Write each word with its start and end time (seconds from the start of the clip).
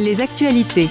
Les 0.00 0.20
actualités. 0.20 0.88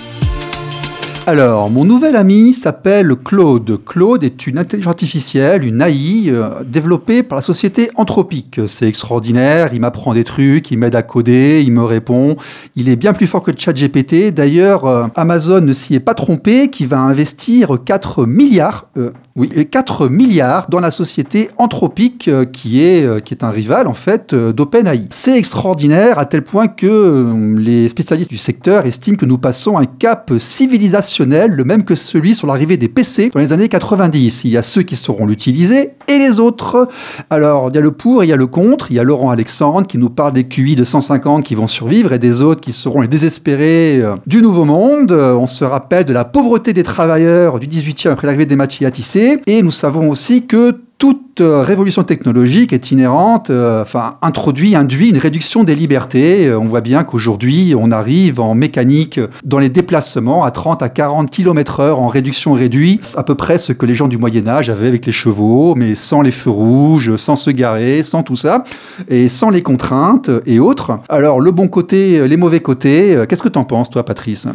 Alors, 1.28 1.70
mon 1.70 1.86
nouvel 1.86 2.16
ami 2.16 2.52
s'appelle 2.52 3.16
Claude. 3.16 3.80
Claude 3.86 4.24
est 4.24 4.48
une 4.48 4.58
intelligence 4.58 4.92
artificielle, 4.92 5.64
une 5.64 5.82
AI, 5.82 6.26
euh, 6.30 6.64
développée 6.66 7.22
par 7.22 7.36
la 7.36 7.42
société 7.44 7.92
Anthropique. 7.96 8.60
C'est 8.68 8.88
extraordinaire, 8.88 9.70
il 9.72 9.82
m'apprend 9.82 10.14
des 10.14 10.24
trucs, 10.24 10.72
il 10.72 10.80
m'aide 10.80 10.96
à 10.96 11.04
coder, 11.04 11.62
il 11.64 11.74
me 11.74 11.84
répond. 11.84 12.38
Il 12.76 12.90
est 12.90 12.96
bien 12.96 13.14
plus 13.14 13.28
fort 13.28 13.44
que 13.44 13.52
ChatGPT. 13.56 14.32
D'ailleurs, 14.32 14.86
euh, 14.86 15.08
Amazon 15.16 15.62
ne 15.62 15.74
s'y 15.74 15.94
est 15.94 16.00
pas 16.00 16.16
trompé, 16.16 16.70
qui 16.70 16.86
va 16.86 17.00
investir 17.00 17.78
4 17.86 18.26
milliards, 18.26 18.88
euh, 18.98 19.12
oui, 19.36 19.50
4 19.70 20.10
milliards 20.10 20.68
dans 20.70 20.80
la 20.80 20.92
société 20.92 21.50
Anthropique, 21.58 22.30
qui, 22.52 22.82
est, 22.82 23.24
qui 23.24 23.34
est 23.34 23.44
un 23.44 23.50
rival, 23.50 23.88
en 23.88 23.94
fait, 23.94 24.36
d'OpenAI. 24.36 25.08
C'est 25.12 25.38
extraordinaire 25.38 26.20
à 26.20 26.26
tel 26.26 26.42
point 26.44 26.68
que 26.68 27.56
les 27.58 27.90
spécialistes 27.90 28.30
du 28.30 28.38
secteur 28.38 28.86
estiment 28.86 29.18
que 29.18 29.26
nous 29.26 29.38
passons 29.38 29.78
un 29.78 29.86
cap 29.86 30.32
civilisationnel 30.38 31.52
le 31.52 31.64
même 31.64 31.84
que 31.84 31.96
celui 31.96 32.36
sur 32.36 32.48
l'arrivée 32.48 32.78
des 32.78 32.88
PC 32.88 33.32
dans 33.34 33.40
les 33.40 33.54
années 33.54 33.70
90. 33.70 34.44
Il 34.44 34.52
y 34.52 34.58
a 34.58 34.64
ceux 34.64 34.84
qui 34.84 34.96
sauront 34.96 35.26
l'utiliser 35.26 35.92
et 36.08 36.18
les 36.18 36.40
autres. 36.40 36.88
Alors, 37.30 37.70
il 37.70 37.76
y 37.76 37.78
a 37.78 37.82
le 37.82 37.92
pour, 37.92 38.24
il 38.24 38.28
y 38.28 38.34
a 38.34 38.36
le 38.36 38.48
contre. 38.48 38.92
Il 38.92 38.96
y 38.96 39.00
a 39.00 39.04
Laurent 39.04 39.30
Alexandre 39.30 39.88
qui 39.88 39.98
nous 39.98 40.10
parle 40.10 40.34
des 40.34 40.46
QI 40.46 40.76
de 40.76 40.84
150 40.84 41.44
qui 41.44 41.56
vont 41.56 41.68
survivre 41.68 42.14
et 42.14 42.20
des 42.20 42.42
autres 42.42 42.62
qui 42.62 42.74
seront 42.74 43.02
les 43.02 43.08
désespérés 43.08 44.02
euh, 44.02 44.16
du 44.26 44.42
nouveau 44.42 44.66
monde. 44.66 45.12
On 45.12 45.48
se 45.48 45.64
rappelle 45.64 46.06
de 46.06 46.14
la 46.14 46.26
pauvreté 46.26 46.74
des 46.74 46.84
travailleurs 46.84 47.60
du 47.60 47.68
18e 47.68 48.10
après 48.10 48.28
l'arrivée 48.28 48.46
des 48.46 48.56
machines 48.56 48.88
à 48.88 48.92
tisser. 48.92 49.31
Et 49.46 49.62
nous 49.62 49.72
savons 49.72 50.10
aussi 50.10 50.46
que 50.46 50.82
toute 51.02 51.42
euh, 51.42 51.64
révolution 51.64 52.04
technologique 52.04 52.74
est 52.74 52.92
inhérente, 52.92 53.50
euh, 53.50 53.82
enfin 53.82 54.18
introduit, 54.22 54.76
induit 54.76 55.10
une 55.10 55.18
réduction 55.18 55.64
des 55.64 55.74
libertés. 55.74 56.46
Euh, 56.46 56.60
on 56.60 56.68
voit 56.68 56.82
bien 56.82 57.04
qu'aujourd'hui, 57.04 57.74
on 57.76 57.90
arrive 57.90 58.40
en 58.40 58.54
mécanique 58.54 59.20
dans 59.44 59.58
les 59.58 59.70
déplacements 59.70 60.44
à 60.44 60.52
30 60.52 60.84
à 60.84 60.90
40 60.90 61.32
km 61.32 61.80
heure 61.80 62.00
en 62.00 62.08
réduction 62.08 62.54
réduite, 62.54 63.16
à 63.18 63.24
peu 63.24 63.34
près 63.34 63.58
ce 63.58 63.74
que 63.74 63.88
les 63.88 63.96
gens 63.96 64.08
du 64.08 64.20
Moyen 64.20 64.48
Âge 64.48 64.70
avaient 64.70 64.86
avec 64.86 65.08
les 65.08 65.12
chevaux, 65.12 65.74
mais 65.74 65.96
sans 65.96 66.22
les 66.22 66.30
feux 66.30 66.52
rouges, 66.52 67.16
sans 67.16 67.36
se 67.36 67.50
garer, 67.50 68.04
sans 68.04 68.22
tout 68.22 68.36
ça, 68.36 68.64
et 69.10 69.28
sans 69.28 69.50
les 69.50 69.64
contraintes 69.64 70.30
et 70.46 70.60
autres. 70.60 71.00
Alors 71.10 71.42
le 71.42 71.50
bon 71.50 71.68
côté, 71.68 72.28
les 72.28 72.38
mauvais 72.38 72.60
côtés, 72.60 73.26
qu'est-ce 73.28 73.42
que 73.42 73.50
tu 73.50 73.58
en 73.58 73.64
penses 73.64 73.90
toi 73.90 74.06
Patrice? 74.06 74.48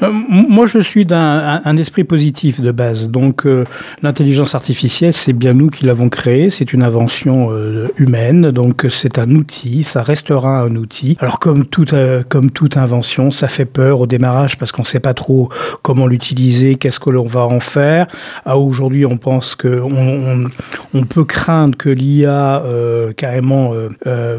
Moi 0.00 0.66
je 0.66 0.80
suis 0.80 1.06
d'un 1.06 1.76
esprit 1.76 2.02
positif 2.02 2.60
de 2.60 2.72
base, 2.72 3.08
donc 3.08 3.46
l'intelligence 4.02 4.56
artificielle 4.56 5.12
c'est 5.12 5.32
bien 5.32 5.54
nous 5.54 5.68
qui 5.68 5.86
créé, 6.10 6.50
c'est 6.50 6.72
une 6.72 6.82
invention 6.82 7.48
euh, 7.50 7.88
humaine, 7.96 8.50
donc 8.50 8.86
c'est 8.90 9.18
un 9.18 9.30
outil, 9.30 9.82
ça 9.82 10.02
restera 10.02 10.60
un 10.60 10.76
outil. 10.76 11.16
Alors 11.20 11.38
comme 11.38 11.64
toute, 11.64 11.92
euh, 11.92 12.22
comme 12.28 12.50
toute 12.50 12.76
invention, 12.76 13.30
ça 13.30 13.48
fait 13.48 13.64
peur 13.64 14.00
au 14.00 14.06
démarrage 14.06 14.56
parce 14.58 14.72
qu'on 14.72 14.82
ne 14.82 14.86
sait 14.86 15.00
pas 15.00 15.14
trop 15.14 15.48
comment 15.82 16.06
l'utiliser, 16.06 16.76
qu'est-ce 16.76 17.00
que 17.00 17.10
l'on 17.10 17.24
va 17.24 17.42
en 17.42 17.60
faire. 17.60 18.06
À 18.44 18.58
aujourd'hui, 18.58 19.06
on 19.06 19.16
pense 19.16 19.54
que 19.54 19.80
on, 19.82 21.04
peut 21.04 21.24
craindre 21.24 21.76
que 21.76 21.88
l'IA 21.88 22.62
euh, 22.64 23.12
carrément 23.12 23.72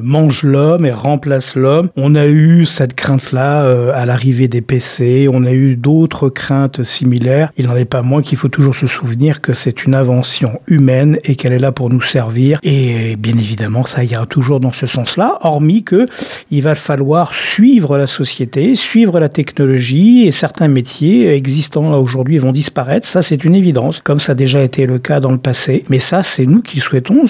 mange 0.02 0.44
l'homme 0.44 0.86
et 0.86 0.92
remplace 0.92 1.56
l'homme. 1.56 1.90
On 1.96 2.16
a 2.16 2.26
eu 2.26 2.66
cette 2.66 2.96
crainte-là 2.96 3.92
à 3.94 4.06
l'arrivée 4.06 4.48
des 4.48 4.62
PC, 4.62 5.28
on 5.32 5.44
a 5.44 5.52
eu 5.52 5.76
d'autres 5.76 6.30
craintes 6.30 6.84
similaires. 6.84 7.52
Il 7.58 7.68
n'en 7.68 7.76
est 7.76 7.86
pas 7.86 8.02
moins 8.02 8.22
qu'il 8.22 8.38
faut 8.38 8.48
toujours 8.48 8.76
se 8.76 8.88
souvenir 8.88 9.42
que 9.42 9.54
c'est 9.54 9.84
une 9.84 9.94
invention 9.94 10.62
humaine 10.68 11.18
et 11.24 11.36
qu'elle 11.44 11.52
est 11.52 11.60
là 11.60 11.74
pour 11.74 11.90
nous 11.90 12.02
servir. 12.02 12.58
Et 12.64 13.18
bien 13.18 13.38
évidemment, 13.38 13.86
ça 13.86 14.06
ira 14.06 14.26
toujours 14.26 14.62
dans 14.62 14.72
ce 14.72 14.88
sens-là, 14.88 15.40
hormis 15.42 15.84
que 15.84 16.08
il 16.52 16.62
va 16.62 16.74
falloir 16.74 17.36
suivre 17.36 17.98
la 17.98 18.08
société, 18.08 18.76
suivre 18.76 19.20
la 19.20 19.28
technologie 19.28 20.26
et 20.26 20.32
certains 20.32 20.70
métiers 20.70 21.34
existants 21.34 22.00
aujourd'hui 22.00 22.38
vont 22.38 22.54
disparaître. 22.54 23.06
Ça, 23.06 23.22
c'est 23.22 23.44
une 23.44 23.56
évidence, 23.56 24.00
comme 24.00 24.22
ça 24.22 24.32
a 24.32 24.36
déjà 24.36 24.62
été 24.62 24.86
le 24.86 25.00
cas 25.00 25.20
dans 25.20 25.34
le 25.34 25.38
passé. 25.38 25.84
Mais 25.90 26.00
ça, 26.00 26.24
c'est 26.24 26.46
nous 26.46 26.62
qui 26.62 26.80
souhaitons. 26.80 27.26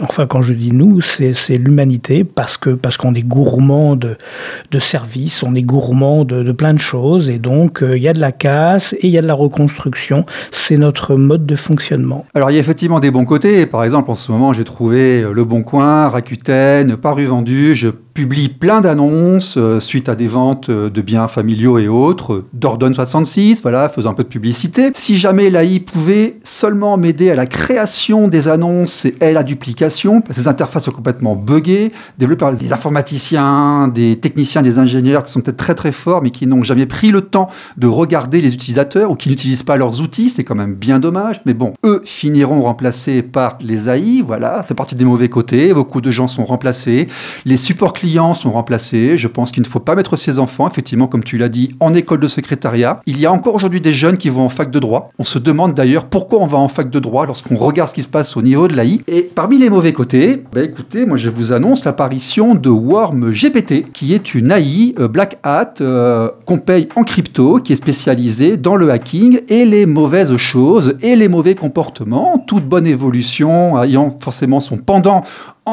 enfin, 0.00 0.26
quand 0.26 0.40
je 0.40 0.54
dis 0.54 0.72
nous, 0.72 1.02
c'est 1.02 1.58
l'humanité 1.58 2.24
parce 2.24 2.56
que 2.56 2.70
parce 2.70 2.96
qu'on 2.96 3.14
est 3.14 3.26
gourmand 3.26 3.96
de, 3.96 4.16
de 4.70 4.78
services, 4.80 5.42
on 5.42 5.54
est 5.54 5.62
gourmand 5.62 6.24
de, 6.24 6.52
plein 6.52 6.72
de 6.72 6.80
choses 6.80 7.28
et 7.28 7.38
donc 7.38 7.82
euh, 7.82 7.98
il 7.98 8.02
y 8.02 8.08
a 8.08 8.14
de 8.14 8.20
la 8.20 8.32
casse 8.32 8.94
et 8.94 9.08
il 9.08 9.10
y 9.10 9.18
a 9.18 9.22
de 9.22 9.26
la 9.26 9.34
reconstruction. 9.34 10.24
C'est 10.52 10.78
notre 10.78 11.16
mode 11.16 11.44
de 11.44 11.56
fonctionnement. 11.56 12.24
Alors 12.32 12.50
il 12.50 12.54
y 12.54 12.56
a 12.56 12.60
effectivement 12.60 12.98
des 12.98 13.10
bons 13.10 13.26
côtés 13.26 13.57
par 13.66 13.84
exemple, 13.84 14.10
en 14.10 14.14
ce 14.14 14.30
moment, 14.32 14.52
j'ai 14.52 14.64
trouvé 14.64 15.22
euh, 15.22 15.32
Le 15.32 15.44
Bon 15.44 15.62
Coin, 15.62 16.08
Rakuten, 16.08 16.96
Paru 16.96 17.26
Vendu. 17.26 17.74
Publie 18.18 18.48
plein 18.48 18.80
d'annonces 18.80 19.54
euh, 19.56 19.78
suite 19.78 20.08
à 20.08 20.16
des 20.16 20.26
ventes 20.26 20.70
euh, 20.70 20.90
de 20.90 21.00
biens 21.02 21.28
familiaux 21.28 21.78
et 21.78 21.86
autres, 21.86 22.46
d'Ordonne 22.52 22.92
66, 22.92 23.62
voilà, 23.62 23.88
faisant 23.88 24.10
un 24.10 24.14
peu 24.14 24.24
de 24.24 24.28
publicité. 24.28 24.90
Si 24.96 25.16
jamais 25.16 25.50
l'AI 25.50 25.78
pouvait 25.78 26.40
seulement 26.42 26.96
m'aider 26.96 27.30
à 27.30 27.36
la 27.36 27.46
création 27.46 28.26
des 28.26 28.48
annonces 28.48 29.04
et 29.04 29.14
à 29.20 29.30
la 29.30 29.44
duplication, 29.44 30.24
ces 30.32 30.48
interfaces 30.48 30.86
sont 30.86 30.90
complètement 30.90 31.36
buggées, 31.36 31.92
développées 32.18 32.40
par 32.40 32.52
des 32.52 32.72
informaticiens, 32.72 33.86
des 33.86 34.18
techniciens, 34.18 34.62
des 34.62 34.80
ingénieurs 34.80 35.24
qui 35.24 35.30
sont 35.30 35.40
peut-être 35.40 35.56
très 35.56 35.76
très 35.76 35.92
forts, 35.92 36.20
mais 36.20 36.30
qui 36.30 36.48
n'ont 36.48 36.64
jamais 36.64 36.86
pris 36.86 37.12
le 37.12 37.20
temps 37.20 37.48
de 37.76 37.86
regarder 37.86 38.40
les 38.40 38.52
utilisateurs 38.52 39.12
ou 39.12 39.14
qui 39.14 39.28
n'utilisent 39.28 39.62
pas 39.62 39.76
leurs 39.76 40.00
outils, 40.00 40.28
c'est 40.28 40.42
quand 40.42 40.56
même 40.56 40.74
bien 40.74 40.98
dommage. 40.98 41.40
Mais 41.46 41.54
bon, 41.54 41.72
eux 41.84 42.02
finiront 42.04 42.62
remplacés 42.62 43.22
par 43.22 43.58
les 43.60 43.88
AI, 43.88 44.22
voilà, 44.26 44.64
fait 44.64 44.74
partie 44.74 44.96
des 44.96 45.04
mauvais 45.04 45.28
côtés. 45.28 45.72
Beaucoup 45.72 46.00
de 46.00 46.10
gens 46.10 46.26
sont 46.26 46.44
remplacés. 46.44 47.06
Les 47.44 47.56
supports 47.56 47.92
sont 48.16 48.52
remplacés. 48.52 49.18
Je 49.18 49.28
pense 49.28 49.50
qu'il 49.50 49.62
ne 49.62 49.68
faut 49.68 49.80
pas 49.80 49.94
mettre 49.94 50.16
ses 50.16 50.38
enfants, 50.38 50.68
effectivement, 50.68 51.06
comme 51.06 51.24
tu 51.24 51.38
l'as 51.38 51.48
dit, 51.48 51.74
en 51.80 51.94
école 51.94 52.20
de 52.20 52.26
secrétariat. 52.26 53.00
Il 53.06 53.20
y 53.20 53.26
a 53.26 53.32
encore 53.32 53.54
aujourd'hui 53.54 53.80
des 53.80 53.92
jeunes 53.92 54.16
qui 54.16 54.28
vont 54.28 54.42
en 54.42 54.48
fac 54.48 54.70
de 54.70 54.78
droit. 54.78 55.10
On 55.18 55.24
se 55.24 55.38
demande 55.38 55.74
d'ailleurs 55.74 56.06
pourquoi 56.06 56.40
on 56.40 56.46
va 56.46 56.58
en 56.58 56.68
fac 56.68 56.90
de 56.90 56.98
droit 56.98 57.26
lorsqu'on 57.26 57.56
regarde 57.56 57.90
ce 57.90 57.94
qui 57.94 58.02
se 58.02 58.08
passe 58.08 58.36
au 58.36 58.42
niveau 58.42 58.68
de 58.68 58.74
l'AI. 58.74 59.00
Et 59.08 59.22
parmi 59.22 59.58
les 59.58 59.70
mauvais 59.70 59.92
côtés, 59.92 60.42
bah 60.52 60.62
écoutez, 60.62 61.06
moi 61.06 61.16
je 61.16 61.30
vous 61.30 61.52
annonce 61.52 61.84
l'apparition 61.84 62.54
de 62.54 62.70
Worm 62.70 63.30
GPT, 63.32 63.92
qui 63.92 64.14
est 64.14 64.34
une 64.34 64.52
AI 64.52 64.94
euh, 64.98 65.08
Black 65.08 65.38
Hat 65.42 65.74
euh, 65.80 66.30
qu'on 66.46 66.58
paye 66.58 66.88
en 66.96 67.04
crypto, 67.04 67.60
qui 67.60 67.72
est 67.72 67.76
spécialisée 67.76 68.56
dans 68.56 68.76
le 68.76 68.90
hacking 68.90 69.40
et 69.48 69.64
les 69.64 69.86
mauvaises 69.86 70.36
choses 70.36 70.96
et 71.02 71.16
les 71.16 71.28
mauvais 71.28 71.54
comportements, 71.54 72.42
toute 72.46 72.64
bonne 72.64 72.86
évolution 72.86 73.80
ayant 73.82 74.16
forcément 74.20 74.60
son 74.60 74.78
pendant 74.78 75.24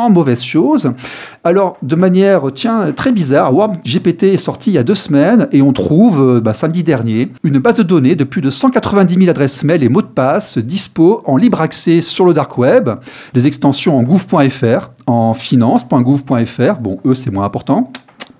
mauvaise 0.10 0.44
chose. 0.44 0.92
Alors, 1.44 1.78
de 1.82 1.96
manière, 1.96 2.44
tiens, 2.54 2.92
très 2.92 3.12
bizarre, 3.12 3.54
Warm 3.54 3.78
GPT 3.86 4.24
est 4.24 4.38
sorti 4.38 4.72
il 4.72 4.74
y 4.74 4.78
a 4.78 4.84
deux 4.84 4.96
semaines 4.96 5.48
et 5.52 5.62
on 5.62 5.74
trouve, 5.74 6.22
euh, 6.22 6.42
bah, 6.42 6.54
samedi 6.54 6.84
dernier, 6.84 7.32
une 7.44 7.60
base 7.60 7.76
de 7.76 7.84
données 7.84 8.16
de 8.16 8.24
plus 8.24 8.42
de 8.42 8.50
190 8.50 9.16
000 9.16 9.30
adresses 9.30 9.64
mail 9.64 9.84
et 9.84 9.90
mots 9.90 10.02
de 10.02 10.08
passe 10.08 10.58
dispo 10.58 11.22
en 11.26 11.38
libre 11.38 11.62
accès 11.62 12.02
sur 12.02 12.26
le 12.26 12.34
dark 12.34 12.58
web, 12.58 12.90
les 13.34 13.48
extensions 13.48 13.98
en 13.98 14.04
gouv.fr, 14.04 14.90
en 15.08 15.34
finance.gouv.fr, 15.34 16.80
bon, 16.82 17.00
eux, 17.06 17.16
c'est 17.16 17.32
moins 17.32 17.46
important, 17.46 17.92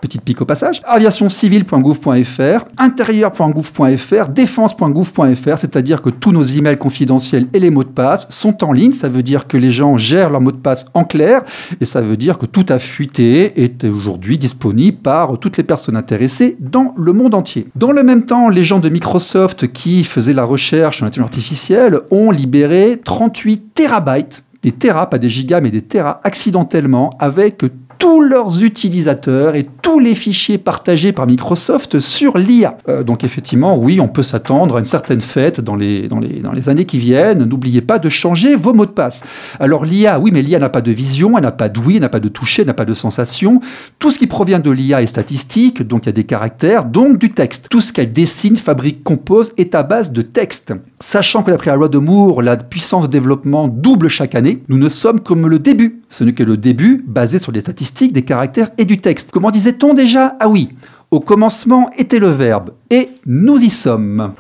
petite 0.06 0.22
pique 0.22 0.42
au 0.42 0.46
passage, 0.46 0.82
aviationcivile.gouv.fr, 0.86 2.66
intérieur.gouv.fr, 2.78 4.28
défense.gouv.fr, 4.30 5.58
c'est-à-dire 5.58 6.04
que 6.04 6.12
tous 6.12 6.32
nos 6.32 6.44
emails 6.44 6.78
confidentiels 6.78 7.48
et 7.54 7.60
les 7.60 7.72
mots 7.72 7.84
de 7.84 7.90
passe 7.90 8.28
sont 8.30 8.64
en 8.64 8.72
ligne. 8.72 8.92
Ça 8.92 9.10
veut 9.10 9.24
dire 9.24 9.48
que 9.48 9.58
les 9.58 9.72
gens 9.72 9.98
gèrent 9.98 10.30
leurs 10.30 10.42
mots 10.42 10.52
de 10.52 10.58
passe 10.58 10.86
en 10.94 11.06
clair 11.06 11.42
et 11.82 11.86
ça 11.86 12.02
veut 12.02 12.18
dire 12.18 12.38
que 12.38 12.46
tout 12.46 12.66
a 12.70 12.78
fuité 12.78 13.64
est 13.64 13.84
aujourd'hui 13.84 14.38
disponible 14.38 14.98
par 14.98 15.40
toutes 15.40 15.58
les 15.58 15.64
personnes 15.64 15.98
intéressées 15.98 16.56
dans 16.60 16.94
le 16.98 17.12
monde 17.12 17.34
entier. 17.34 17.68
Dans 17.76 17.92
le 17.92 18.04
même 18.04 18.26
temps, 18.26 18.50
les 18.50 18.64
gens 18.64 18.80
de 18.80 18.90
Microsoft 18.90 19.72
qui 19.72 20.04
faisaient 20.04 20.34
la 20.34 20.46
recherche 20.46 21.02
en 21.02 21.08
intelligence 21.08 21.30
artificielle 21.30 22.02
ont 22.12 22.30
libéré 22.30 23.02
38 23.04 23.74
terabytes 23.74 24.44
des 24.66 24.72
terras, 24.72 25.06
pas 25.06 25.20
des 25.20 25.30
gigas, 25.30 25.62
mais 25.62 25.70
des 25.70 25.84
terras 25.84 26.22
accidentellement 26.24 27.16
avec 27.20 27.62
tous 27.98 28.22
leurs 28.22 28.64
utilisateurs 28.64 29.56
et 29.56 29.68
tous 29.82 30.00
les 30.00 30.16
fichiers 30.16 30.58
partagés 30.58 31.12
par 31.12 31.28
Microsoft 31.28 32.00
sur 32.00 32.38
l'IA. 32.38 32.78
Euh, 32.88 33.04
donc 33.04 33.24
effectivement, 33.24 33.78
oui, 33.78 34.00
on 34.00 34.08
peut 34.08 34.24
s'attendre 34.24 34.78
à 34.78 34.80
une 34.80 34.86
certaine 34.86 35.22
fête 35.22 35.62
dans 35.62 35.76
les, 35.76 36.08
dans 36.08 36.20
les, 36.20 36.40
dans 36.40 36.52
les 36.52 36.70
années 36.70 36.86
qui 36.86 36.98
viennent. 36.98 37.44
N'oubliez 37.44 37.82
pas 37.82 38.00
de 38.00 38.10
changer 38.10 38.56
vos 38.56 38.74
mots 38.74 38.86
de 38.86 38.92
passe. 38.92 39.24
Alors 39.60 39.86
l'IA, 39.86 40.20
oui, 40.20 40.32
mais 40.32 40.42
l'IA 40.42 40.60
n'a 40.60 40.70
pas 40.70 40.82
de 40.82 40.92
vision, 40.92 41.38
elle 41.38 41.44
n'a 41.44 41.52
pas 41.52 41.70
d'ouïe, 41.70 41.96
elle 41.96 42.02
n'a 42.02 42.10
pas 42.10 42.20
de 42.20 42.30
toucher, 42.30 42.62
elle 42.62 42.68
n'a 42.68 42.74
pas 42.74 42.86
de 42.86 42.94
sensation. 42.94 43.60
Tout 44.00 44.12
ce 44.12 44.20
qui 44.20 44.28
provient 44.28 44.60
de 44.60 44.72
l'IA 44.72 45.02
est 45.02 45.08
statistique, 45.08 45.82
donc 45.84 46.04
il 46.04 46.06
y 46.08 46.10
a 46.10 46.14
des 46.14 46.24
caractères, 46.24 46.86
donc 46.86 47.18
du 47.18 47.32
texte. 47.32 47.68
Tout 47.70 47.82
ce 47.82 47.94
qu'elle 47.94 48.14
dessine, 48.14 48.58
fabrique, 48.58 49.04
compose 49.04 49.52
est 49.58 49.76
à 49.76 49.84
base 49.84 50.12
de 50.12 50.22
texte. 50.22 50.74
Sachant 51.00 51.44
que 51.44 51.52
d'après 51.52 51.72
la 51.72 51.78
loi 51.78 51.90
de 51.90 51.98
Moore, 51.98 52.42
la 52.42 52.58
puissance 52.58 53.04
de 53.04 53.12
développement 53.12 53.68
double 53.68 54.08
chaque 54.08 54.36
année, 54.36 54.64
nous 54.68 54.78
ne 54.78 54.90
sommes 54.90 55.20
comme 55.20 55.48
le 55.48 55.60
début. 55.60 56.02
Ce 56.10 56.24
n'est 56.24 56.34
que 56.34 56.44
le 56.44 56.58
début 56.58 57.04
basé 57.08 57.40
sur 57.40 57.52
des 57.52 57.62
statistiques, 57.62 57.85
des 58.12 58.24
caractères 58.24 58.72
et 58.78 58.86
du 58.86 58.98
texte. 58.98 59.30
Comment 59.32 59.52
disait-on 59.52 59.94
déjà? 59.94 60.36
Ah 60.40 60.50
oui, 60.50 60.70
au 61.12 61.20
commencement 61.20 61.90
était 61.98 62.20
le 62.20 62.30
verbe, 62.30 62.72
et 62.90 63.10
nous 63.26 63.58
y 63.58 63.70
sommes. 63.70 64.34